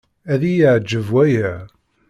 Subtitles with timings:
[0.33, 1.53] Ad iyi-εǧeb waya.